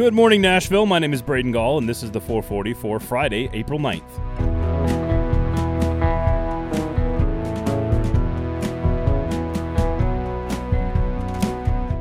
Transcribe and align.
Good 0.00 0.14
morning, 0.14 0.40
Nashville. 0.40 0.86
My 0.86 0.98
name 0.98 1.12
is 1.12 1.20
Braden 1.20 1.52
Gall, 1.52 1.76
and 1.76 1.86
this 1.86 2.02
is 2.02 2.10
the 2.10 2.22
440 2.22 2.72
for 2.72 2.98
Friday, 2.98 3.50
April 3.52 3.78
9th. 3.78 4.00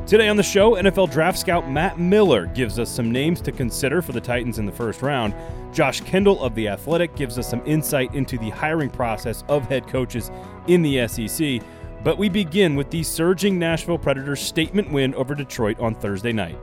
Today 0.08 0.30
on 0.30 0.38
the 0.38 0.44
show, 0.44 0.76
NFL 0.76 1.12
draft 1.12 1.38
scout 1.38 1.70
Matt 1.70 2.00
Miller 2.00 2.46
gives 2.46 2.80
us 2.80 2.90
some 2.90 3.12
names 3.12 3.42
to 3.42 3.52
consider 3.52 4.02
for 4.02 4.14
the 4.14 4.22
Titans 4.22 4.60
in 4.60 4.66
the 4.66 4.72
first 4.72 5.02
round. 5.02 5.36
Josh 5.74 6.00
Kendall 6.00 6.42
of 6.42 6.56
The 6.56 6.70
Athletic 6.70 7.18
gives 7.18 7.38
us 7.38 7.50
some 7.50 7.62
insight 7.66 8.16
into 8.16 8.38
the 8.38 8.50
hiring 8.52 8.90
process 8.90 9.44
of 9.50 9.68
head 9.68 9.90
coaches 9.90 10.32
in 10.68 10.82
the 10.82 11.06
SEC. 11.06 11.62
But 12.02 12.18
we 12.18 12.30
begin 12.30 12.78
with 12.78 12.92
the 12.92 13.04
surging 13.04 13.60
Nashville 13.60 13.98
Predators 13.98 14.40
statement 14.40 14.90
win 14.90 15.14
over 15.16 15.36
Detroit 15.36 15.82
on 15.82 15.96
Thursday 15.96 16.32
night. 16.32 16.58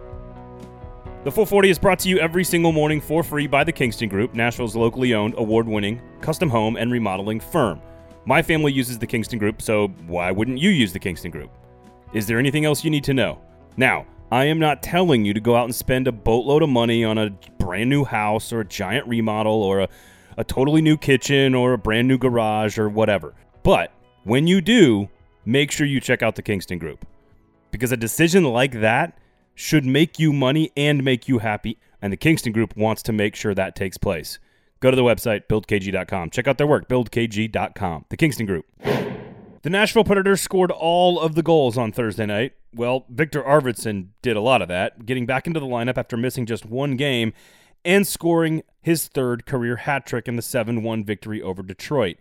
The 1.26 1.32
440 1.32 1.70
is 1.70 1.78
brought 1.80 1.98
to 1.98 2.08
you 2.08 2.20
every 2.20 2.44
single 2.44 2.70
morning 2.70 3.00
for 3.00 3.24
free 3.24 3.48
by 3.48 3.64
the 3.64 3.72
Kingston 3.72 4.08
Group, 4.08 4.32
Nashville's 4.32 4.76
locally 4.76 5.12
owned, 5.12 5.34
award 5.36 5.66
winning 5.66 6.00
custom 6.20 6.48
home 6.48 6.76
and 6.76 6.92
remodeling 6.92 7.40
firm. 7.40 7.80
My 8.26 8.40
family 8.40 8.72
uses 8.72 8.96
the 8.96 9.08
Kingston 9.08 9.40
Group, 9.40 9.60
so 9.60 9.88
why 10.06 10.30
wouldn't 10.30 10.58
you 10.58 10.70
use 10.70 10.92
the 10.92 11.00
Kingston 11.00 11.32
Group? 11.32 11.50
Is 12.14 12.28
there 12.28 12.38
anything 12.38 12.64
else 12.64 12.84
you 12.84 12.92
need 12.92 13.02
to 13.02 13.12
know? 13.12 13.40
Now, 13.76 14.06
I 14.30 14.44
am 14.44 14.60
not 14.60 14.84
telling 14.84 15.24
you 15.24 15.34
to 15.34 15.40
go 15.40 15.56
out 15.56 15.64
and 15.64 15.74
spend 15.74 16.06
a 16.06 16.12
boatload 16.12 16.62
of 16.62 16.68
money 16.68 17.02
on 17.02 17.18
a 17.18 17.30
brand 17.58 17.90
new 17.90 18.04
house 18.04 18.52
or 18.52 18.60
a 18.60 18.64
giant 18.64 19.08
remodel 19.08 19.64
or 19.64 19.80
a, 19.80 19.88
a 20.36 20.44
totally 20.44 20.80
new 20.80 20.96
kitchen 20.96 21.56
or 21.56 21.72
a 21.72 21.78
brand 21.78 22.06
new 22.06 22.18
garage 22.18 22.78
or 22.78 22.88
whatever. 22.88 23.34
But 23.64 23.92
when 24.22 24.46
you 24.46 24.60
do, 24.60 25.08
make 25.44 25.72
sure 25.72 25.88
you 25.88 26.00
check 26.00 26.22
out 26.22 26.36
the 26.36 26.42
Kingston 26.42 26.78
Group. 26.78 27.04
Because 27.72 27.90
a 27.90 27.96
decision 27.96 28.44
like 28.44 28.80
that 28.80 29.18
should 29.56 29.84
make 29.84 30.20
you 30.20 30.32
money 30.32 30.70
and 30.76 31.02
make 31.02 31.26
you 31.26 31.38
happy, 31.38 31.78
and 32.00 32.12
the 32.12 32.16
Kingston 32.16 32.52
Group 32.52 32.76
wants 32.76 33.02
to 33.02 33.12
make 33.12 33.34
sure 33.34 33.54
that 33.54 33.74
takes 33.74 33.96
place. 33.98 34.38
Go 34.78 34.90
to 34.90 34.96
the 34.96 35.02
website, 35.02 35.48
buildkg.com. 35.48 36.30
Check 36.30 36.46
out 36.46 36.58
their 36.58 36.66
work, 36.66 36.88
buildkg.com. 36.88 38.04
The 38.10 38.16
Kingston 38.16 38.46
Group. 38.46 38.66
The 38.82 39.70
Nashville 39.70 40.04
Predators 40.04 40.42
scored 40.42 40.70
all 40.70 41.18
of 41.18 41.34
the 41.34 41.42
goals 41.42 41.76
on 41.76 41.90
Thursday 41.90 42.26
night. 42.26 42.52
Well, 42.72 43.06
Victor 43.08 43.42
Arvidsson 43.42 44.08
did 44.22 44.36
a 44.36 44.40
lot 44.40 44.62
of 44.62 44.68
that, 44.68 45.06
getting 45.06 45.26
back 45.26 45.46
into 45.46 45.58
the 45.58 45.66
lineup 45.66 45.96
after 45.96 46.16
missing 46.16 46.46
just 46.46 46.66
one 46.66 46.96
game 46.96 47.32
and 47.84 48.06
scoring 48.06 48.62
his 48.82 49.08
third 49.08 49.46
career 49.46 49.76
hat 49.76 50.06
trick 50.06 50.28
in 50.28 50.36
the 50.36 50.42
7 50.42 50.82
1 50.82 51.04
victory 51.04 51.40
over 51.40 51.62
Detroit. 51.62 52.18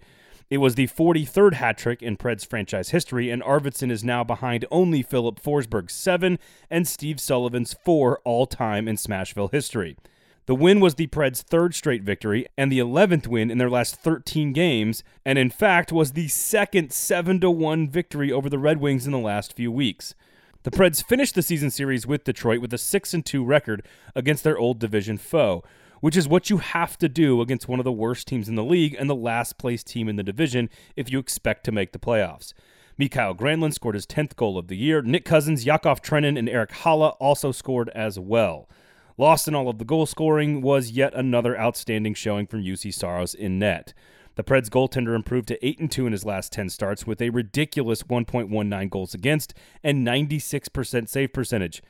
It 0.49 0.59
was 0.59 0.75
the 0.75 0.87
43rd 0.87 1.55
hat 1.55 1.77
trick 1.77 2.03
in 2.03 2.17
Preds 2.17 2.47
franchise 2.47 2.89
history, 2.89 3.31
and 3.31 3.41
Arvidsson 3.41 3.89
is 3.89 4.03
now 4.03 4.23
behind 4.23 4.63
only 4.69 5.01
Filip 5.01 5.41
Forsberg's 5.41 5.93
seven 5.93 6.37
and 6.69 6.87
Steve 6.87 7.19
Sullivan's 7.19 7.73
four 7.73 8.19
all 8.23 8.45
time 8.45 8.87
in 8.87 8.95
Smashville 8.95 9.51
history. 9.51 9.97
The 10.45 10.53
win 10.53 10.79
was 10.79 10.95
the 10.95 11.07
Preds' 11.07 11.41
third 11.41 11.73
straight 11.73 12.03
victory 12.03 12.45
and 12.55 12.71
the 12.71 12.77
11th 12.77 13.25
win 13.25 13.49
in 13.49 13.57
their 13.57 13.71
last 13.71 13.95
13 13.95 14.53
games, 14.53 15.03
and 15.25 15.39
in 15.39 15.49
fact 15.49 15.91
was 15.91 16.11
the 16.11 16.27
second 16.27 16.93
7 16.93 17.39
1 17.39 17.89
victory 17.89 18.31
over 18.31 18.47
the 18.47 18.59
Red 18.59 18.79
Wings 18.79 19.07
in 19.07 19.11
the 19.11 19.17
last 19.17 19.53
few 19.53 19.71
weeks. 19.71 20.13
The 20.61 20.69
Preds 20.69 21.03
finished 21.03 21.33
the 21.33 21.41
season 21.41 21.71
series 21.71 22.05
with 22.05 22.23
Detroit 22.23 22.61
with 22.61 22.71
a 22.71 22.77
6 22.77 23.15
2 23.25 23.43
record 23.43 23.83
against 24.13 24.43
their 24.43 24.59
old 24.59 24.77
division 24.77 25.17
foe, 25.17 25.63
which 26.01 26.17
is 26.17 26.27
what 26.27 26.49
you 26.49 26.57
have 26.57 26.97
to 26.97 27.09
do 27.09 27.41
against 27.41 27.67
one 27.67 27.79
of 27.79 27.85
the 27.85 27.91
worst 27.91 28.27
teams 28.27 28.49
in 28.49 28.55
the 28.55 28.63
league 28.63 28.95
and 28.97 29.09
the 29.09 29.15
last 29.15 29.57
place 29.57 29.83
team 29.83 30.07
in 30.07 30.15
the 30.15 30.23
division 30.23 30.69
if 30.95 31.11
you 31.11 31.19
expect 31.19 31.63
to 31.63 31.71
make 31.71 31.91
the 31.91 31.99
playoffs. 31.99 32.53
Mikael 32.97 33.35
Granlund 33.35 33.73
scored 33.73 33.95
his 33.95 34.07
10th 34.07 34.35
goal 34.35 34.57
of 34.57 34.67
the 34.67 34.77
year. 34.77 35.01
Nick 35.01 35.25
Cousins, 35.25 35.65
Yakov 35.65 36.01
Trenin, 36.01 36.39
and 36.39 36.47
Erik 36.47 36.71
Haula 36.71 37.15
also 37.19 37.51
scored 37.51 37.89
as 37.89 38.17
well. 38.17 38.69
Lost 39.17 39.47
in 39.47 39.55
all 39.55 39.69
of 39.69 39.79
the 39.79 39.85
goal 39.85 40.05
scoring 40.05 40.61
was 40.61 40.91
yet 40.91 41.13
another 41.13 41.59
outstanding 41.59 42.13
showing 42.13 42.47
from 42.47 42.63
Juuse 42.63 42.93
Saros 42.93 43.33
in 43.33 43.59
net. 43.59 43.93
The 44.35 44.43
Preds 44.43 44.69
goaltender 44.69 45.15
improved 45.15 45.47
to 45.47 45.65
8 45.65 45.79
and 45.79 45.91
2 45.91 46.07
in 46.07 46.11
his 46.11 46.25
last 46.25 46.51
10 46.51 46.69
starts 46.69 47.07
with 47.07 47.21
a 47.21 47.29
ridiculous 47.29 48.03
1.19 48.03 48.89
goals 48.89 49.13
against 49.13 49.53
and 49.83 50.05
96% 50.05 51.07
save 51.07 51.31
percentage. 51.31 51.81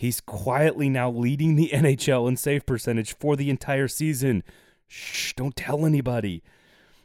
He's 0.00 0.22
quietly 0.22 0.88
now 0.88 1.10
leading 1.10 1.56
the 1.56 1.68
NHL 1.74 2.26
in 2.26 2.38
save 2.38 2.64
percentage 2.64 3.14
for 3.18 3.36
the 3.36 3.50
entire 3.50 3.86
season. 3.86 4.42
Shh, 4.88 5.34
don't 5.34 5.54
tell 5.54 5.84
anybody. 5.84 6.42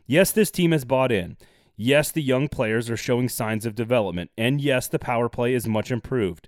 Yes, 0.08 0.32
this 0.32 0.50
team 0.50 0.72
has 0.72 0.86
bought 0.86 1.12
in. 1.12 1.36
Yes, 1.76 2.10
the 2.10 2.22
young 2.22 2.48
players 2.48 2.90
are 2.90 2.96
showing 2.96 3.28
signs 3.28 3.66
of 3.66 3.76
development. 3.76 4.32
And 4.38 4.62
yes, 4.62 4.88
the 4.88 4.98
power 4.98 5.28
play 5.28 5.54
is 5.54 5.68
much 5.68 5.92
improved. 5.92 6.48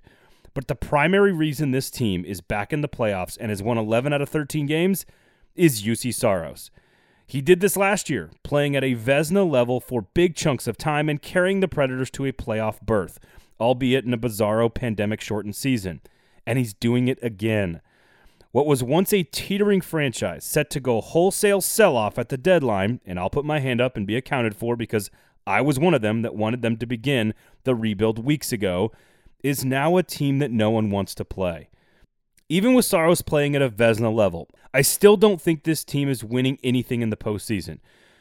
But 0.54 0.68
the 0.68 0.74
primary 0.74 1.32
reason 1.32 1.70
this 1.70 1.90
team 1.90 2.24
is 2.24 2.40
back 2.40 2.72
in 2.72 2.80
the 2.80 2.88
playoffs 2.88 3.36
and 3.38 3.50
has 3.50 3.62
won 3.62 3.76
11 3.76 4.14
out 4.14 4.22
of 4.22 4.30
13 4.30 4.64
games 4.64 5.04
is 5.54 5.82
Juuse 5.82 6.14
Saros. 6.14 6.70
He 7.26 7.42
did 7.42 7.60
this 7.60 7.76
last 7.76 8.08
year, 8.08 8.30
playing 8.42 8.74
at 8.74 8.82
a 8.82 8.94
Vezina 8.94 9.46
level 9.46 9.80
for 9.80 10.00
big 10.14 10.34
chunks 10.34 10.66
of 10.66 10.78
time 10.78 11.10
and 11.10 11.20
carrying 11.20 11.60
the 11.60 11.68
Predators 11.68 12.10
to 12.12 12.24
a 12.24 12.32
playoff 12.32 12.80
berth, 12.80 13.18
albeit 13.60 14.06
in 14.06 14.14
a 14.14 14.18
bizarro 14.18 14.72
pandemic 14.72 15.20
shortened 15.20 15.54
season 15.54 16.00
and 16.48 16.56
he's 16.56 16.72
doing 16.72 17.08
it 17.08 17.18
again. 17.22 17.82
What 18.52 18.64
was 18.64 18.82
once 18.82 19.12
a 19.12 19.22
teetering 19.22 19.82
franchise 19.82 20.46
set 20.46 20.70
to 20.70 20.80
go 20.80 21.02
wholesale 21.02 21.60
sell 21.60 21.94
off 21.94 22.18
at 22.18 22.30
the 22.30 22.38
deadline, 22.38 23.02
and 23.04 23.18
I'll 23.18 23.28
put 23.28 23.44
my 23.44 23.60
hand 23.60 23.82
up 23.82 23.98
and 23.98 24.06
be 24.06 24.16
accounted 24.16 24.56
for 24.56 24.74
because 24.74 25.10
I 25.46 25.60
was 25.60 25.78
one 25.78 25.92
of 25.92 26.00
them 26.00 26.22
that 26.22 26.34
wanted 26.34 26.62
them 26.62 26.78
to 26.78 26.86
begin 26.86 27.34
the 27.64 27.74
rebuild 27.74 28.24
weeks 28.24 28.50
ago, 28.50 28.90
is 29.44 29.62
now 29.62 29.98
a 29.98 30.02
team 30.02 30.38
that 30.38 30.50
no 30.50 30.70
one 30.70 30.90
wants 30.90 31.14
to 31.16 31.24
play. 31.24 31.68
Even 32.48 32.72
with 32.72 32.86
Saros 32.86 33.20
playing 33.20 33.54
at 33.54 33.60
a 33.60 33.68
Vezina 33.68 34.12
level, 34.12 34.48
I 34.72 34.80
still 34.80 35.18
don't 35.18 35.42
think 35.42 35.64
this 35.64 35.84
team 35.84 36.08
is 36.08 36.24
winning 36.24 36.58
anything 36.64 37.02
in 37.02 37.10
the 37.10 37.16
postseason. 37.18 37.78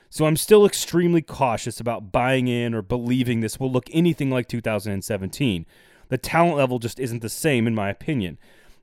So 0.09 0.25
I'm 0.25 0.35
still 0.35 0.65
extremely 0.65 1.21
cautious 1.21 1.79
about 1.79 2.11
buying 2.11 2.49
in 2.49 2.73
or 2.73 2.81
believing 2.81 3.39
this 3.39 3.57
will 3.57 3.71
look 3.71 3.87
anything 3.93 4.29
like 4.29 4.49
2017 4.49 5.65
the 6.09 6.17
talent 6.17 6.57
level 6.57 6.79
just 6.79 6.99
isn't 6.99 7.21
the 7.21 7.29
same, 7.29 7.67
in 7.67 7.75
my 7.75 7.89
opinion. 7.89 8.37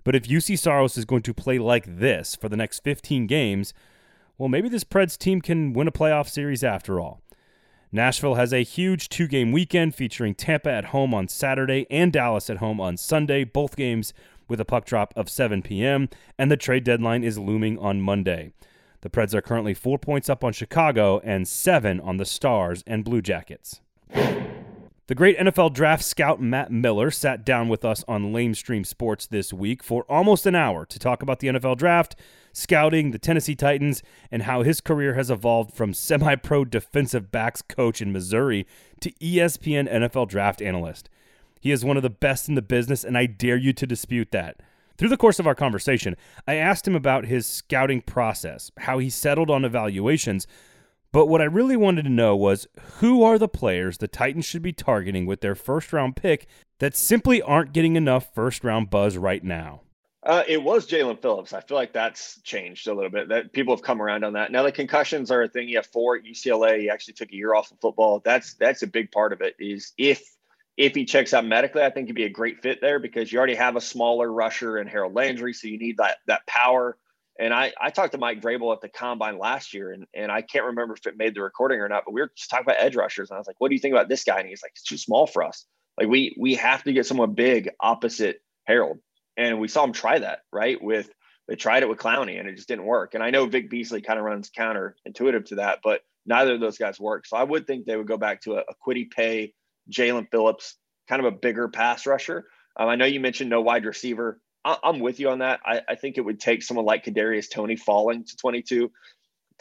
But 0.05 0.15
if 0.15 0.29
Juuse 0.29 0.59
Saros 0.59 0.99
is 0.99 1.05
going 1.05 1.23
to 1.23 1.35
play 1.35 1.59
like 1.59 1.99
this 1.99 2.37
for 2.37 2.49
the 2.49 2.57
next 2.57 2.81
15 2.85 3.27
games, 3.27 3.73
well, 4.37 4.49
maybe 4.49 4.69
this 4.69 4.85
Preds 4.85 5.17
team 5.17 5.41
can 5.41 5.73
win 5.73 5.89
a 5.89 5.93
playoff 5.93 6.29
series 6.29 6.63
after 6.63 7.01
all. 7.01 7.21
Nashville 7.91 8.35
has 8.35 8.53
a 8.53 8.65
huge 8.65 9.09
two 9.09 9.29
game 9.29 9.53
weekend 9.53 9.95
featuring 9.95 10.35
Tampa 10.35 10.71
at 10.71 10.87
home 10.87 11.15
on 11.15 11.29
Saturday 11.29 11.87
and 11.91 12.13
Dallas 12.13 12.51
at 12.51 12.57
home 12.57 12.81
on 12.81 12.97
Sunday, 12.97 13.45
both 13.45 13.77
games 13.77 14.13
with 14.49 14.61
a 14.61 14.65
puck 14.65 14.85
drop 14.85 15.15
of 15.17 15.31
7 15.31 15.63
p.m., 15.63 16.09
and 16.37 16.51
the 16.51 16.57
trade 16.57 16.85
deadline 16.85 17.23
is 17.23 17.39
looming 17.39 17.79
on 17.79 18.01
Monday. 18.01 18.53
The 19.03 19.11
Preds 19.11 19.33
are 19.35 19.43
currently 19.43 19.75
four 19.75 19.99
points 19.99 20.29
up 20.29 20.43
on 20.43 20.53
Chicago 20.53 21.21
and 21.23 21.47
seven 21.47 22.01
on 22.01 22.17
the 22.17 22.25
Stars 22.25 22.83
and 22.87 23.05
Blue 23.05 23.23
Jackets. 23.23 23.81
The 25.07 25.15
great 25.15 25.37
NFL 25.39 25.75
draft 25.75 26.03
scout 26.03 26.41
Matt 26.41 26.73
Miller 26.73 27.11
sat 27.11 27.45
down 27.45 27.69
with 27.69 27.85
us 27.85 28.03
on 28.09 28.33
Lamestream 28.33 28.87
Sports 28.87 29.27
this 29.27 29.53
week 29.53 29.83
for 29.83 30.05
almost 30.09 30.47
an 30.47 30.55
hour 30.55 30.87
to 30.87 30.99
talk 30.99 31.21
about 31.21 31.41
the 31.41 31.49
NFL 31.49 31.77
draft, 31.77 32.17
scouting, 32.55 33.11
the 33.11 33.19
Tennessee 33.19 33.55
Titans, 33.55 34.03
and 34.31 34.45
how 34.45 34.63
his 34.63 34.81
career 34.81 35.13
has 35.13 35.31
evolved 35.31 35.75
from 35.75 35.93
semi 35.93 36.37
pro 36.37 36.65
defensive 36.65 37.31
backs 37.31 37.61
coach 37.61 38.01
in 38.01 38.15
Missouri 38.15 38.67
to 39.01 39.13
ESPN 39.21 39.93
NFL 39.93 40.27
draft 40.27 40.63
analyst. 40.63 41.11
He 41.61 41.71
is 41.71 41.85
one 41.85 41.99
of 41.99 42.03
the 42.03 42.09
best 42.09 42.49
in 42.49 42.55
the 42.55 42.63
business, 42.63 43.05
and 43.05 43.19
I 43.19 43.27
dare 43.27 43.59
you 43.59 43.75
to 43.75 43.87
dispute 43.87 44.31
that. 44.31 44.57
Through 44.97 45.11
the 45.11 45.19
course 45.19 45.39
of 45.39 45.47
our 45.47 45.55
conversation, 45.55 46.17
I 46.49 46.55
asked 46.55 46.89
him 46.89 46.97
about 46.97 47.27
his 47.27 47.45
scouting 47.45 48.01
process, 48.01 48.71
how 48.79 48.97
he 48.97 49.11
settled 49.11 49.51
on 49.51 49.67
evaluations, 49.67 50.47
but 51.15 51.27
what 51.27 51.41
I 51.41 51.45
really 51.45 51.77
wanted 51.77 52.03
to 52.07 52.11
know 52.11 52.35
was 52.35 52.67
who 52.97 53.23
are 53.23 53.39
the 53.39 53.47
players 53.47 53.99
the 53.99 54.09
Titans 54.09 54.47
should 54.47 54.63
be 54.63 54.73
targeting 54.73 55.27
with 55.27 55.43
their 55.43 55.55
first 55.55 55.93
round 55.93 56.17
pick 56.17 56.49
that 56.81 56.97
simply 56.97 57.41
aren't 57.41 57.73
getting 57.73 57.95
enough 57.95 58.35
first 58.35 58.65
round 58.65 58.91
buzz 58.91 59.17
right 59.17 59.45
now? 59.45 59.83
Uh, 60.25 60.43
it 60.49 60.61
was 60.61 60.89
Jaelan 60.89 61.23
Phillips. 61.23 61.53
I 61.53 61.61
feel 61.61 61.77
like 61.77 61.93
that's 61.93 62.41
changed 62.41 62.89
a 62.89 62.95
little 62.95 63.13
bit. 63.13 63.29
That 63.29 63.53
people 63.53 63.77
have 63.77 63.85
come 63.85 64.03
around 64.03 64.25
on 64.25 64.33
that. 64.33 64.51
Now 64.51 64.65
the 64.65 64.73
concussions 64.73 65.31
are 65.31 65.43
a 65.43 65.49
thing. 65.49 65.69
You 65.69 65.77
have 65.77 65.87
four 65.87 66.17
at 66.17 66.25
UCLA. 66.25 66.81
He 66.81 66.91
actually 66.91 67.15
took 67.15 67.31
a 67.31 67.37
year 67.37 67.55
off 67.55 67.71
of 67.71 67.79
football. 67.79 68.21
That's 68.25 68.55
that's 68.55 68.83
a 68.83 68.89
big 68.89 69.13
part 69.13 69.33
of 69.33 69.41
it. 69.41 69.55
Is 69.61 69.93
if 69.97 70.21
if 70.77 70.97
he 70.97 71.05
checks 71.05 71.33
out 71.33 71.47
medically, 71.47 71.83
I 71.83 71.91
think 71.91 72.09
he'd 72.09 72.17
be 72.17 72.25
a 72.25 72.29
great 72.29 72.61
fit 72.61 72.81
there 72.81 72.99
because 72.99 73.33
you 73.33 73.39
already 73.39 73.55
have 73.55 73.77
a 73.77 73.81
smaller 73.81 74.33
rusher 74.33 74.79
and 74.79 74.91
Harold 74.91 75.15
Landry, 75.15 75.53
so 75.53 75.69
you 75.69 75.79
need 75.79 75.99
that 75.99 76.17
that 76.27 76.45
power 76.49 76.97
and 77.39 77.53
I, 77.53 77.73
I 77.81 77.91
talked 77.91 78.13
to 78.13 78.19
Mike 78.19 78.41
Vrabel 78.41 78.73
at 78.73 78.81
the 78.81 78.89
combine 78.89 79.39
last 79.39 79.75
year, 79.75 79.93
and, 79.93 80.07
and 80.15 80.31
I 80.31 80.43
can't 80.43 80.67
remember 80.67 80.95
if 80.95 81.07
it 81.07 81.17
made 81.17 81.35
the 81.35 81.43
recording 81.43 81.81
or 81.81 81.89
not, 81.89 82.05
but 82.05 82.15
we 82.15 82.21
were 82.21 82.31
just 82.37 82.51
talking 82.51 82.65
about 82.65 82.77
edge 82.79 82.97
rushers. 82.97 83.31
And 83.31 83.37
I 83.37 83.39
was 83.39 83.47
like, 83.47 83.57
what 83.59 83.69
do 83.69 83.75
you 83.75 83.81
think 83.81 83.93
about 83.93 84.09
this 84.09 84.25
guy? 84.25 84.39
And 84.39 84.49
he's 84.49 84.63
like, 84.63 84.73
it's 84.75 84.85
too 84.85 84.99
small 84.99 85.27
for 85.27 85.43
us. 85.43 85.67
Like 85.99 86.09
we 86.09 86.37
we 86.39 86.55
have 86.55 86.83
to 86.85 86.93
get 86.93 87.07
someone 87.07 87.35
big 87.35 87.71
opposite 87.81 88.41
Harold. 88.65 88.99
And 89.37 89.61
we 89.61 89.69
saw 89.69 89.85
him 89.85 89.93
try 89.93 90.19
that, 90.19 90.41
right? 90.53 90.81
With 90.83 91.11
they 91.49 91.57
tried 91.57 91.83
it 91.83 91.89
with 91.89 91.99
Clowney 91.99 92.39
and 92.39 92.49
it 92.49 92.57
just 92.57 92.69
didn't 92.69 92.87
work. 92.87 93.15
And 93.15 93.23
I 93.23 93.31
know 93.31 93.47
Vic 93.47 93.69
Beasley 93.69 94.01
kind 94.01 94.19
of 94.19 94.25
runs 94.25 94.51
counterintuitive 94.51 95.47
to 95.47 95.55
that, 95.57 95.81
but 95.85 96.01
neither 96.25 96.55
of 96.55 96.61
those 96.61 96.79
guys 96.79 96.99
work. 96.99 97.27
So 97.27 97.37
I 97.37 97.45
would 97.45 97.67
think 97.67 97.85
they 97.85 97.97
would 97.97 98.07
go 98.07 98.17
back 98.17 98.43
to 98.43 98.55
a, 98.55 98.61
a 98.61 99.05
Paye, 99.11 99.53
Jaelan 99.91 100.31
Phillips, 100.31 100.77
kind 101.09 101.21
of 101.21 101.33
a 101.33 101.37
bigger 101.37 101.69
pass 101.69 102.07
rusher. 102.07 102.47
Um, 102.77 102.89
I 102.89 102.97
know 102.97 103.05
you 103.05 103.21
mentioned 103.21 103.51
no 103.51 103.61
wide 103.61 103.85
receiver 103.85 104.41
I, 104.65 104.79
am 104.85 105.01
with 105.01 105.21
you 105.21 105.31
on 105.31 105.41
that. 105.41 105.61
I, 105.65 105.81
I 105.89 105.95
think 105.95 106.19
it 106.19 106.23
would 106.23 106.41
take 106.41 106.63
someone 106.63 106.87
like 106.87 107.05
Kadarius 107.05 107.51
Toney 107.51 107.77
falling 107.77 108.25
to 108.25 108.37
22 108.37 108.91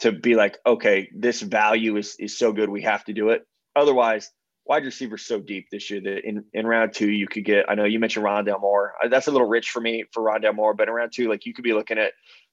to 0.00 0.12
be 0.12 0.34
like, 0.34 0.58
okay, 0.66 1.08
this 1.14 1.40
value 1.40 1.96
is 1.96 2.16
is 2.18 2.36
so 2.36 2.52
good, 2.52 2.68
we 2.68 2.82
have 2.82 3.04
to 3.04 3.12
do 3.12 3.30
it. 3.30 3.46
Otherwise, 3.76 4.30
wide 4.64 4.84
receivers 4.84 5.24
so 5.24 5.40
deep 5.40 5.66
this 5.70 5.90
year 5.90 6.00
that 6.00 6.26
in, 6.26 6.44
in 6.52 6.66
round 6.66 6.94
two 6.94 7.10
you 7.10 7.28
could 7.28 7.44
get. 7.44 7.66
I 7.68 7.74
know 7.74 7.84
you 7.84 8.00
mentioned 8.00 8.24
Rondale 8.24 8.60
Moore. 8.60 8.94
That's 9.08 9.26
a 9.26 9.30
little 9.30 9.48
rich 9.48 9.70
for 9.70 9.80
me 9.80 10.04
for 10.12 10.22
Rondale 10.22 10.54
Moore, 10.54 10.74
but 10.74 10.88
in 10.88 10.94
round 10.94 11.12
two, 11.14 11.28
like 11.28 11.46
you 11.46 11.54
could 11.54 11.64
be 11.64 11.74
looking 11.74 11.98
at 11.98 12.12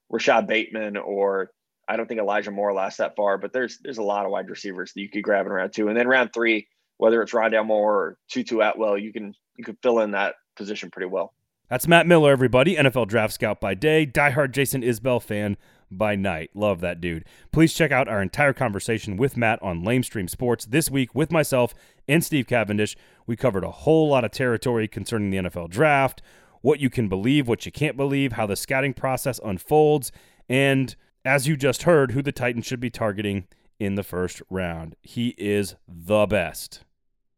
Rashod 0.10 0.48
Bateman 0.48 0.98
or 0.98 1.52
I 1.88 1.98
don't 1.98 2.08
think 2.08 2.20
Elijah 2.20 2.52
Moore 2.52 2.74
lasts 2.74 2.98
that 2.98 3.16
far, 3.16 3.38
but 3.38 3.54
there's 3.54 3.80
there's 3.84 3.98
a 3.98 4.04
lot 4.04 4.26
of 4.26 4.32
wide 4.32 4.50
receivers 4.50 4.94
that 4.94 5.02
you 5.02 5.10
could 5.10 5.24
grab 5.24 5.46
in 5.46 5.52
round 5.52 5.74
two, 5.74 5.88
and 5.88 5.98
then 5.98 6.08
round 6.08 6.32
three, 6.34 6.68
whether 6.98 7.22
it's 7.22 7.34
Rondale 7.34 7.66
Moore 7.66 7.96
or 7.96 8.18
Tutu 8.30 8.60
Atwell, 8.60 8.98
you 8.98 9.12
can 9.12 9.34
you 9.58 9.64
can 9.64 9.78
fill 9.82 10.00
in 10.00 10.12
that 10.12 10.36
position 10.56 10.92
pretty 10.92 11.08
well. 11.08 11.34
That's 11.72 11.88
Matt 11.88 12.06
Miller, 12.06 12.34
everybody, 12.34 12.76
NFL 12.76 13.08
draft 13.08 13.32
scout 13.32 13.62
by 13.62 13.76
day, 13.76 14.06
diehard 14.06 14.52
Jason 14.52 14.82
Isbell 14.82 15.22
fan 15.22 15.56
by 15.90 16.18
night. 16.18 16.50
Love 16.54 16.82
that 16.82 17.00
dude. 17.00 17.24
Please 17.54 17.74
check 17.74 17.94
out 17.94 18.10
our 18.10 18.22
entire 18.22 18.52
conversation 18.52 19.16
with 19.16 19.38
Matt 19.38 19.64
on 19.64 19.82
Lamestream 19.82 20.30
Sports 20.30 20.66
this 20.66 20.92
week 20.92 21.16
with 21.16 21.32
myself 21.32 21.74
and 22.10 22.26
Steve 22.26 22.46
Cavendish. 22.46 22.98
We 23.26 23.38
covered 23.38 23.64
a 23.64 23.72
whole 23.72 24.10
lot 24.10 24.26
of 24.26 24.32
territory 24.32 24.90
concerning 24.90 25.30
the 25.30 25.50
NFL 25.50 25.70
draft, 25.70 26.22
what 26.60 26.82
you 26.82 26.90
can 26.90 27.08
believe, 27.08 27.48
what 27.48 27.66
you 27.66 27.72
can't 27.72 27.96
believe, 27.96 28.34
how 28.34 28.46
the 28.46 28.58
scouting 28.58 28.94
process 28.94 29.40
unfolds, 29.42 30.12
and 30.50 30.98
as 31.24 31.48
you 31.48 31.56
just 31.56 31.84
heard, 31.84 32.12
who 32.12 32.22
the 32.22 32.34
Titans 32.34 32.66
should 32.66 32.82
be 32.82 32.90
targeting 32.90 33.48
in 33.80 33.96
the 33.96 34.04
first 34.04 34.42
round. 34.50 34.98
He 35.02 35.36
is 35.38 35.76
the 35.88 36.26
best. 36.26 36.84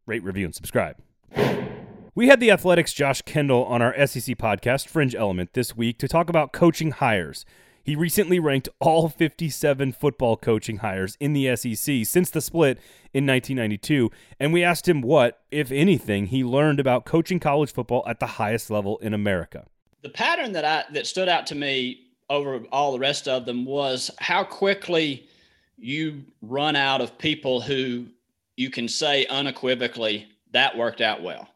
Rate, 0.08 0.24
review, 0.24 0.46
and 0.46 0.56
subscribe. 0.56 0.96
We 2.16 2.28
had 2.28 2.40
the 2.40 2.52
Athletics' 2.52 2.94
Josh 2.94 3.24
Kendall 3.24 3.66
on 3.66 3.82
our 3.82 3.96
SEC 4.06 4.38
podcast, 4.38 4.88
Fringe 4.88 5.16
Element, 5.16 5.54
this 5.54 5.76
week 5.76 5.98
to 5.98 6.08
talk 6.08 6.30
about 6.30 6.54
coaching 6.54 6.92
hires. 6.92 7.44
He 7.84 7.96
recently 7.96 8.40
ranked 8.40 8.70
all 8.80 9.10
57 9.10 9.94
football 9.94 10.38
coaching 10.38 10.78
hires 10.78 11.18
in 11.20 11.34
the 11.34 11.56
SEC 11.56 12.06
since 12.06 12.30
the 12.30 12.40
split 12.40 12.78
in 13.16 13.26
1992, 13.26 14.12
and 14.40 14.54
we 14.54 14.64
asked 14.64 14.88
him 14.88 15.02
what, 15.02 15.42
if 15.50 15.72
anything, 15.72 16.28
he 16.28 16.44
learned 16.44 16.80
about 16.80 17.06
coaching 17.06 17.40
college 17.40 17.74
football 17.74 18.04
at 18.08 18.20
the 18.20 18.28
highest 18.28 18.70
level 18.70 19.00
in 19.00 19.16
America. 19.16 19.66
The 20.04 20.10
pattern 20.10 20.52
that 20.52 20.66
I 20.66 20.84
that 20.94 21.08
stood 21.08 21.28
out 21.28 21.48
to 21.48 21.56
me 21.56 22.12
over 22.30 22.60
all 22.72 22.92
the 22.92 23.00
rest 23.00 23.28
of 23.28 23.46
them 23.48 23.66
was 23.66 24.12
how 24.20 24.44
quickly 24.44 25.26
you 25.80 26.26
run 26.44 26.76
out 26.76 27.02
of 27.02 27.18
people 27.18 27.60
who 27.60 28.06
you 28.56 28.70
can 28.70 28.88
say 28.88 29.26
unequivocally 29.26 30.28
that 30.52 30.78
worked 30.78 31.02
out 31.02 31.24
well. 31.24 31.50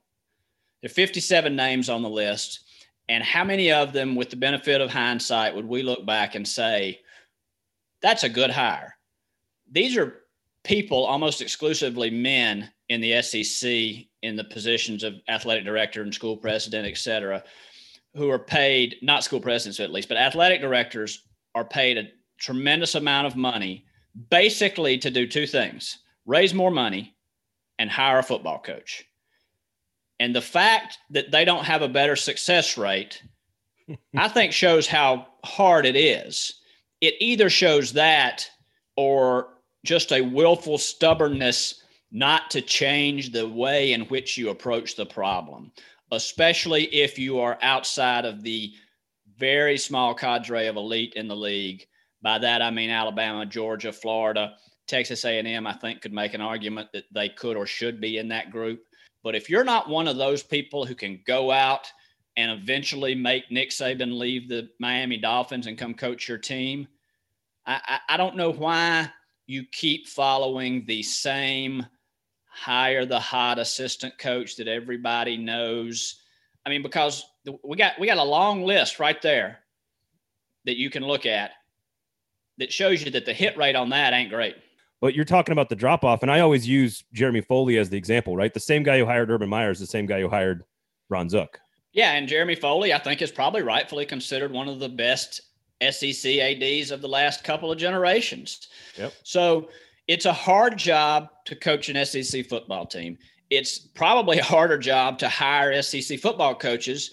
There 0.81 0.89
are 0.89 0.93
57 0.93 1.55
names 1.55 1.89
on 1.89 2.01
the 2.01 2.09
list. 2.09 2.61
And 3.09 3.23
how 3.23 3.43
many 3.43 3.71
of 3.71 3.93
them, 3.93 4.15
with 4.15 4.29
the 4.29 4.35
benefit 4.35 4.81
of 4.81 4.91
hindsight, 4.91 5.55
would 5.55 5.65
we 5.65 5.81
look 5.81 6.05
back 6.05 6.35
and 6.35 6.47
say, 6.47 6.99
that's 8.01 8.23
a 8.23 8.29
good 8.29 8.49
hire? 8.49 8.95
These 9.71 9.97
are 9.97 10.23
people, 10.63 11.05
almost 11.05 11.41
exclusively 11.41 12.09
men 12.09 12.69
in 12.89 13.01
the 13.01 13.21
SEC, 13.21 13.69
in 14.21 14.35
the 14.35 14.43
positions 14.43 15.03
of 15.03 15.15
athletic 15.29 15.63
director 15.63 16.01
and 16.01 16.13
school 16.13 16.35
president, 16.35 16.87
et 16.87 16.97
cetera, 16.97 17.43
who 18.13 18.29
are 18.29 18.39
paid, 18.39 18.97
not 19.01 19.23
school 19.23 19.39
presidents 19.39 19.79
at 19.79 19.91
least, 19.91 20.09
but 20.09 20.17
athletic 20.17 20.59
directors 20.59 21.23
are 21.55 21.65
paid 21.65 21.97
a 21.97 22.09
tremendous 22.39 22.95
amount 22.95 23.27
of 23.27 23.35
money 23.35 23.85
basically 24.29 24.97
to 24.97 25.11
do 25.11 25.27
two 25.27 25.47
things 25.47 25.99
raise 26.25 26.53
more 26.53 26.71
money 26.71 27.15
and 27.79 27.89
hire 27.89 28.19
a 28.19 28.23
football 28.23 28.59
coach. 28.59 29.06
And 30.19 30.35
the 30.35 30.41
fact 30.41 30.97
that 31.11 31.31
they 31.31 31.45
don't 31.45 31.65
have 31.65 31.81
a 31.81 31.89
better 31.89 32.15
success 32.15 32.77
rate, 32.77 33.21
I 34.17 34.27
think 34.27 34.51
shows 34.51 34.87
how 34.87 35.27
hard 35.43 35.85
it 35.85 35.95
is. 35.95 36.53
It 37.01 37.15
either 37.19 37.49
shows 37.49 37.93
that 37.93 38.49
or 38.95 39.49
just 39.85 40.11
a 40.11 40.21
willful 40.21 40.77
stubbornness 40.77 41.83
not 42.11 42.49
to 42.51 42.61
change 42.61 43.31
the 43.31 43.47
way 43.47 43.93
in 43.93 44.01
which 44.03 44.37
you 44.37 44.49
approach 44.49 44.95
the 44.95 45.05
problem, 45.05 45.71
especially 46.11 46.83
if 46.85 47.19
you 47.19 47.39
are 47.39 47.59
outside 47.61 48.25
of 48.25 48.41
the 48.41 48.71
very 49.37 49.77
small 49.77 50.15
cadre 50.15 50.67
of 50.67 50.77
elite 50.77 51.13
in 51.15 51.27
the 51.27 51.35
league. 51.35 51.85
By 52.21 52.39
that 52.39 52.61
I 52.61 52.71
mean 52.71 52.89
Alabama, 52.89 53.45
Georgia, 53.45 53.93
Florida, 53.93 54.55
Texas 54.87 55.25
A&M. 55.25 55.67
I 55.67 55.73
think 55.73 56.01
could 56.01 56.13
make 56.13 56.33
an 56.33 56.41
argument 56.41 56.89
that 56.93 57.05
they 57.13 57.29
could 57.29 57.57
or 57.57 57.65
should 57.65 58.01
be 58.01 58.17
in 58.17 58.29
that 58.29 58.51
group. 58.51 58.83
But 59.27 59.35
if 59.35 59.49
you're 59.49 59.65
not 59.65 59.89
one 59.89 60.07
of 60.07 60.15
those 60.15 60.41
people 60.41 60.85
who 60.85 60.95
can 60.95 61.19
go 61.27 61.51
out 61.51 61.91
and 62.37 62.49
eventually 62.49 63.13
make 63.13 63.51
Nick 63.51 63.71
Saban 63.71 64.17
leave 64.17 64.47
the 64.47 64.69
Miami 64.79 65.17
Dolphins 65.17 65.67
and 65.67 65.77
come 65.77 65.93
coach 65.93 66.29
your 66.29 66.37
team, 66.37 66.87
I, 67.65 67.81
I, 67.85 68.13
I 68.13 68.15
don't 68.15 68.37
know 68.37 68.53
why 68.53 69.11
you 69.45 69.65
keep 69.69 70.07
following 70.07 70.85
the 70.85 71.03
same 71.03 71.85
hire 72.45 73.05
the 73.05 73.19
hot 73.19 73.59
assistant 73.59 74.17
coach 74.17 74.55
that 74.55 74.69
everybody 74.69 75.35
knows. 75.35 76.21
I 76.65 76.69
mean, 76.69 76.81
because 76.81 77.25
we 77.65 77.75
got 77.75 77.99
we 77.99 78.07
got 78.07 78.19
a 78.19 78.23
long 78.23 78.63
list 78.63 78.97
right 78.97 79.21
there 79.21 79.59
that 80.63 80.77
you 80.77 80.89
can 80.89 81.03
look 81.03 81.25
at 81.25 81.51
that 82.59 82.71
shows 82.71 83.03
you 83.03 83.11
that 83.11 83.25
the 83.25 83.33
hit 83.33 83.57
rate 83.57 83.75
on 83.75 83.89
that 83.89 84.13
ain't 84.13 84.29
great. 84.29 84.55
But 84.99 85.13
you're 85.13 85.25
talking 85.25 85.53
about 85.53 85.69
the 85.69 85.75
drop 85.75 86.03
off, 86.03 86.23
and 86.23 86.31
I 86.31 86.39
always 86.39 86.67
use 86.67 87.03
Jeremy 87.13 87.41
Foley 87.41 87.77
as 87.77 87.89
the 87.89 87.97
example, 87.97 88.35
right? 88.35 88.53
The 88.53 88.59
same 88.59 88.83
guy 88.83 88.97
who 88.97 89.05
hired 89.05 89.29
Urban 89.29 89.49
Meyer 89.49 89.69
is 89.69 89.79
the 89.79 89.85
same 89.85 90.07
guy 90.07 90.19
who 90.21 90.29
hired 90.29 90.63
Ron 91.09 91.29
Zook. 91.29 91.59
Yeah, 91.93 92.13
and 92.13 92.27
Jeremy 92.27 92.55
Foley, 92.55 92.93
I 92.93 92.99
think, 92.99 93.21
is 93.21 93.31
probably 93.31 93.61
rightfully 93.61 94.05
considered 94.05 94.51
one 94.51 94.67
of 94.67 94.79
the 94.79 94.89
best 94.89 95.41
SEC 95.81 96.39
ADs 96.39 96.91
of 96.91 97.01
the 97.01 97.07
last 97.07 97.43
couple 97.43 97.71
of 97.71 97.77
generations. 97.77 98.67
Yep. 98.97 99.13
So 99.23 99.69
it's 100.07 100.25
a 100.25 100.33
hard 100.33 100.77
job 100.77 101.29
to 101.45 101.55
coach 101.55 101.89
an 101.89 102.03
SEC 102.05 102.47
football 102.47 102.85
team. 102.85 103.17
It's 103.49 103.79
probably 103.79 104.39
a 104.39 104.43
harder 104.43 104.77
job 104.77 105.19
to 105.19 105.29
hire 105.29 105.81
SEC 105.81 106.19
football 106.19 106.55
coaches, 106.55 107.11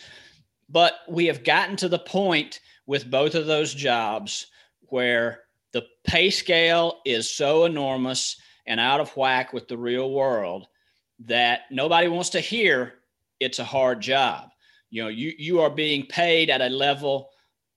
but 0.68 0.94
we 1.08 1.26
have 1.26 1.44
gotten 1.44 1.76
to 1.76 1.88
the 1.88 1.98
point 1.98 2.60
with 2.86 3.10
both 3.10 3.34
of 3.34 3.46
those 3.46 3.72
jobs 3.74 4.46
where 4.88 5.43
the 5.74 5.84
pay 6.04 6.30
scale 6.30 7.00
is 7.04 7.28
so 7.28 7.64
enormous 7.64 8.40
and 8.64 8.80
out 8.80 9.00
of 9.00 9.14
whack 9.16 9.52
with 9.52 9.68
the 9.68 9.76
real 9.76 10.10
world 10.10 10.68
that 11.26 11.62
nobody 11.70 12.08
wants 12.08 12.30
to 12.30 12.40
hear 12.40 12.94
it's 13.40 13.58
a 13.58 13.64
hard 13.64 14.00
job. 14.00 14.50
You 14.90 15.02
know, 15.02 15.08
you 15.08 15.32
you 15.36 15.60
are 15.60 15.70
being 15.70 16.06
paid 16.06 16.48
at 16.48 16.62
a 16.62 16.68
level 16.68 17.30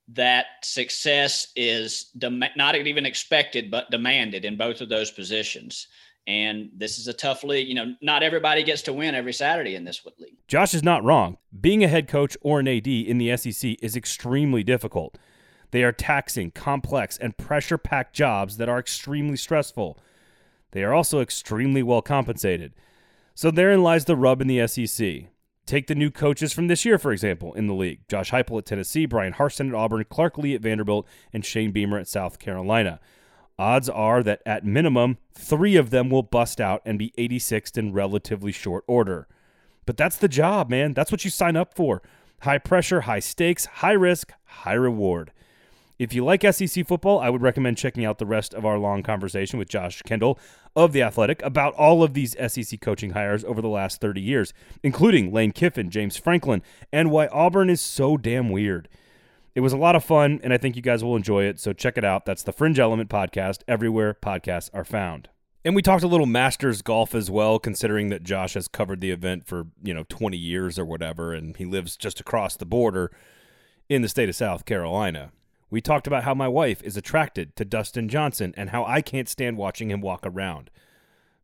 that 0.09 0.45
success 0.63 1.47
is 1.55 2.11
dem- 2.17 2.43
not 2.55 2.75
even 2.75 3.05
expected 3.05 3.69
but 3.69 3.89
demanded 3.89 4.45
in 4.45 4.55
both 4.55 4.79
of 4.79 4.89
those 4.89 5.11
positions. 5.11 5.87
And 6.27 6.69
this 6.75 6.99
is 6.99 7.07
a 7.07 7.13
tough 7.13 7.43
league. 7.43 7.67
You 7.67 7.75
know, 7.75 7.95
not 8.01 8.21
everybody 8.21 8.63
gets 8.63 8.83
to 8.83 8.93
win 8.93 9.15
every 9.15 9.33
Saturday 9.33 9.75
in 9.75 9.85
this 9.85 10.05
league. 10.19 10.37
Josh 10.47 10.75
is 10.75 10.83
not 10.83 11.03
wrong. 11.03 11.37
Being 11.59 11.83
a 11.83 11.87
head 11.87 12.07
coach 12.07 12.37
or 12.41 12.59
an 12.59 12.67
AD 12.67 12.87
in 12.87 13.17
the 13.17 13.35
SEC 13.37 13.77
is 13.81 13.95
extremely 13.95 14.63
difficult. 14.63 15.17
They 15.71 15.83
are 15.83 15.91
taxing, 15.91 16.51
complex, 16.51 17.17
and 17.17 17.37
pressure 17.37 17.77
packed 17.77 18.15
jobs 18.15 18.57
that 18.57 18.69
are 18.69 18.79
extremely 18.79 19.37
stressful. 19.37 19.97
They 20.71 20.83
are 20.83 20.93
also 20.93 21.19
extremely 21.19 21.83
well 21.83 22.01
compensated. 22.01 22.73
So 23.35 23.51
therein 23.51 23.83
lies 23.83 24.05
the 24.05 24.15
rub 24.15 24.41
in 24.41 24.47
the 24.47 24.65
SEC. 24.67 25.25
Take 25.65 25.87
the 25.87 25.95
new 25.95 26.09
coaches 26.09 26.53
from 26.53 26.67
this 26.67 26.85
year, 26.85 26.97
for 26.97 27.11
example, 27.11 27.53
in 27.53 27.67
the 27.67 27.73
league 27.73 27.99
Josh 28.07 28.31
Heupel 28.31 28.59
at 28.59 28.65
Tennessee, 28.65 29.05
Bryan 29.05 29.33
Harsin 29.33 29.69
at 29.69 29.75
Auburn, 29.75 30.05
Clark 30.09 30.37
Lea 30.37 30.55
at 30.55 30.61
Vanderbilt, 30.61 31.05
and 31.33 31.45
Shane 31.45 31.71
Beamer 31.71 31.99
at 31.99 32.07
South 32.07 32.39
Carolina. 32.39 33.01
Odds 33.59 33.89
are 33.89 34.23
that 34.23 34.41
at 34.45 34.65
minimum, 34.65 35.17
three 35.33 35.75
of 35.75 35.89
them 35.89 36.09
will 36.09 36.23
bust 36.23 36.61
out 36.61 36.81
and 36.85 36.97
be 36.97 37.11
86th 37.17 37.77
in 37.77 37.91
relatively 37.91 38.51
short 38.51 38.83
order. 38.87 39.27
But 39.85 39.97
that's 39.97 40.17
the 40.17 40.27
job, 40.27 40.69
man. 40.69 40.93
That's 40.93 41.11
what 41.11 41.25
you 41.25 41.31
sign 41.31 41.55
up 41.55 41.73
for. 41.73 42.01
High 42.41 42.59
pressure, 42.59 43.01
high 43.01 43.19
stakes, 43.19 43.65
high 43.65 43.93
risk, 43.93 44.31
high 44.45 44.73
reward. 44.73 45.31
If 45.99 46.13
you 46.13 46.23
like 46.23 46.43
SEC 46.43 46.85
football, 46.85 47.19
I 47.19 47.31
would 47.31 47.41
recommend 47.41 47.77
checking 47.77 48.05
out 48.05 48.19
the 48.19 48.25
rest 48.27 48.53
of 48.53 48.65
our 48.65 48.77
long 48.77 49.01
conversation 49.01 49.57
with 49.57 49.67
Josh 49.67 50.03
Kendall 50.03 50.37
of 50.75 50.93
The 50.93 51.01
Athletic 51.01 51.41
about 51.41 51.73
all 51.73 52.03
of 52.03 52.13
these 52.13 52.35
SEC 52.47 52.79
coaching 52.81 53.11
hires 53.11 53.43
over 53.43 53.63
the 53.63 53.67
last 53.67 53.99
30 53.99 54.21
years, 54.21 54.53
including 54.83 55.33
Lane 55.33 55.51
Kiffin, 55.51 55.89
James 55.89 56.15
Franklin, 56.15 56.61
and 56.93 57.09
why 57.09 57.25
Auburn 57.27 57.71
is 57.71 57.81
so 57.81 58.15
damn 58.15 58.51
weird. 58.51 58.87
It 59.55 59.61
was 59.61 59.73
a 59.73 59.77
lot 59.77 59.95
of 59.95 60.03
fun, 60.03 60.39
and 60.43 60.53
I 60.53 60.57
think 60.57 60.75
you 60.75 60.83
guys 60.83 61.03
will 61.03 61.15
enjoy 61.15 61.45
it, 61.45 61.59
so 61.59 61.73
check 61.73 61.97
it 61.97 62.05
out. 62.05 62.25
That's 62.25 62.43
the 62.43 62.53
Fringe 62.53 62.77
Element 62.77 63.09
Podcast, 63.09 63.63
everywhere 63.67 64.13
podcasts 64.13 64.69
are 64.75 64.85
found. 64.85 65.29
And 65.65 65.75
we 65.75 65.81
talked 65.81 66.03
a 66.03 66.07
little 66.07 66.27
Masters 66.27 66.83
golf 66.83 67.15
as 67.15 67.31
well, 67.31 67.57
considering 67.57 68.09
that 68.09 68.21
Josh 68.21 68.53
has 68.53 68.67
covered 68.67 69.01
the 69.01 69.09
event 69.09 69.47
for, 69.47 69.65
you 69.81 69.95
know, 69.95 70.05
20 70.07 70.37
years 70.37 70.77
or 70.77 70.85
whatever, 70.85 71.33
and 71.33 71.57
he 71.57 71.65
lives 71.65 71.97
just 71.97 72.19
across 72.19 72.55
the 72.55 72.67
border 72.67 73.11
in 73.89 74.03
the 74.03 74.09
state 74.09 74.29
of 74.29 74.35
South 74.35 74.63
Carolina. 74.65 75.31
We 75.69 75.81
talked 75.81 76.07
about 76.07 76.23
how 76.23 76.33
my 76.33 76.47
wife 76.47 76.81
is 76.81 76.95
attracted 76.95 77.55
to 77.57 77.65
Dustin 77.65 78.07
Johnson 78.07 78.53
and 78.55 78.69
how 78.69 78.85
I 78.85 79.01
can't 79.01 79.27
stand 79.27 79.57
watching 79.57 79.91
him 79.91 79.99
walk 79.99 80.21
around. 80.23 80.69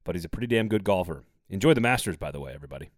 But 0.05 0.15
he's 0.15 0.23
a 0.23 0.29
pretty 0.29 0.47
damn 0.47 0.69
good 0.69 0.85
golfer. 0.85 1.23
Enjoy 1.49 1.73
the 1.73 1.81
Masters, 1.81 2.15
by 2.15 2.31
the 2.31 2.39
way, 2.39 2.53
everybody. 2.53 2.89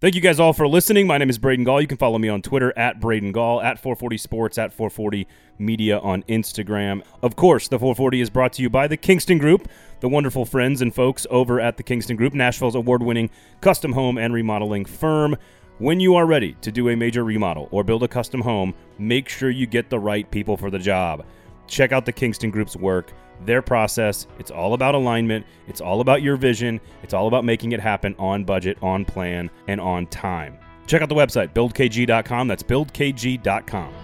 Thank 0.00 0.14
you 0.14 0.20
guys 0.20 0.38
all 0.38 0.52
for 0.52 0.68
listening. 0.68 1.06
My 1.08 1.18
name 1.18 1.28
is 1.28 1.38
Braden 1.38 1.64
Gall. 1.64 1.80
You 1.80 1.88
can 1.88 1.98
follow 1.98 2.18
me 2.18 2.28
on 2.28 2.40
Twitter 2.40 2.72
at 2.78 3.00
Braden 3.00 3.32
Gall, 3.32 3.60
at 3.60 3.80
440 3.80 4.16
Sports, 4.16 4.56
at 4.56 4.72
440 4.72 5.26
Media 5.58 5.98
on 5.98 6.22
Instagram. 6.22 7.02
Of 7.20 7.34
course, 7.36 7.66
the 7.66 7.80
440 7.80 8.20
is 8.20 8.30
brought 8.30 8.52
to 8.54 8.62
you 8.62 8.70
by 8.70 8.86
the 8.86 8.96
Kingston 8.96 9.38
Group, 9.38 9.68
the 9.98 10.08
wonderful 10.08 10.44
friends 10.44 10.80
and 10.80 10.94
folks 10.94 11.26
over 11.30 11.60
at 11.60 11.78
the 11.78 11.82
Kingston 11.82 12.16
Group, 12.16 12.32
Nashville's 12.32 12.76
award 12.76 13.02
winning 13.02 13.28
custom 13.60 13.92
home 13.92 14.16
and 14.16 14.32
remodeling 14.32 14.84
firm. 14.84 15.36
When 15.78 16.00
you 16.00 16.16
are 16.16 16.26
ready 16.26 16.56
to 16.62 16.72
do 16.72 16.88
a 16.88 16.96
major 16.96 17.22
remodel 17.22 17.68
or 17.70 17.84
build 17.84 18.02
a 18.02 18.08
custom 18.08 18.40
home, 18.40 18.74
make 18.98 19.28
sure 19.28 19.48
you 19.48 19.64
get 19.64 19.90
the 19.90 19.98
right 20.00 20.28
people 20.28 20.56
for 20.56 20.70
the 20.70 20.78
job. 20.80 21.24
Check 21.68 21.92
out 21.92 22.04
the 22.04 22.12
Kingston 22.12 22.50
Group's 22.50 22.76
work 22.76 23.12
their 23.44 23.62
process. 23.62 24.26
It's 24.40 24.50
all 24.50 24.74
about 24.74 24.96
alignment. 24.96 25.46
It's 25.68 25.80
all 25.80 26.00
about 26.00 26.22
your 26.22 26.36
vision. 26.36 26.80
It's 27.04 27.14
all 27.14 27.28
about 27.28 27.44
making 27.44 27.70
it 27.70 27.78
happen 27.78 28.16
on 28.18 28.42
budget, 28.42 28.76
on 28.82 29.04
plan, 29.04 29.48
and 29.68 29.80
on 29.80 30.08
time. 30.08 30.58
Check 30.88 31.02
out 31.02 31.08
the 31.08 31.14
website, 31.14 31.54
buildkg.com. 31.54 32.48
That's 32.48 32.64
buildkg.com. 32.64 33.94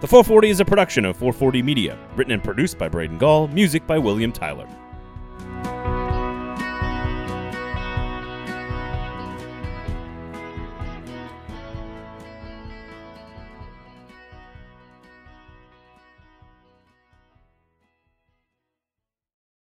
The 0.00 0.06
440 0.06 0.48
is 0.48 0.60
a 0.60 0.64
production 0.64 1.04
of 1.04 1.16
440 1.16 1.62
Media, 1.64 1.98
written 2.14 2.32
and 2.32 2.44
produced 2.44 2.78
by 2.78 2.88
Braden 2.88 3.18
Gall, 3.18 3.48
music 3.48 3.84
by 3.88 3.98
William 3.98 4.30
Tyler. 4.30 4.68